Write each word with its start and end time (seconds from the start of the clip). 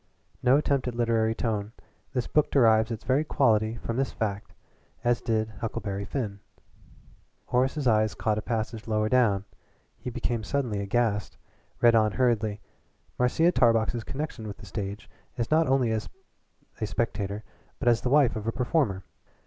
"No 0.41 0.57
attempt 0.57 0.87
at 0.87 0.95
literary 0.95 1.35
tone; 1.35 1.73
the 2.13 2.27
book 2.33 2.49
derives 2.49 2.89
its 2.89 3.03
very 3.03 3.23
quality 3.23 3.75
from 3.75 3.97
this 3.97 4.11
fact, 4.11 4.51
as 5.03 5.21
did 5.21 5.49
'Huckleberry 5.61 6.05
Finn.'" 6.05 6.39
Horace's 7.45 7.85
eyes 7.85 8.15
caught 8.15 8.39
a 8.39 8.41
passage 8.41 8.87
lower 8.87 9.09
down; 9.09 9.45
he 9.99 10.09
became 10.09 10.43
suddenly 10.43 10.79
aghast 10.79 11.37
read 11.81 11.93
on 11.93 12.13
hurriedly: 12.13 12.59
"Marcia 13.19 13.51
Tarbox's 13.51 14.03
connection 14.03 14.47
with 14.47 14.57
the 14.57 14.65
stage 14.65 15.07
is 15.37 15.51
not 15.51 15.67
only 15.67 15.91
as 15.91 16.09
a 16.79 16.87
spectator 16.87 17.43
but 17.77 17.87
as 17.87 18.01
the 18.01 18.09
wife 18.09 18.35
of 18.35 18.47
a 18.47 18.51
performer. 18.51 19.03